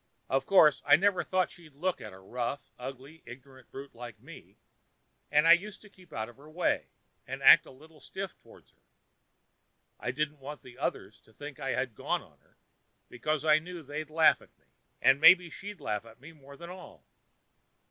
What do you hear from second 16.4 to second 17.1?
than all.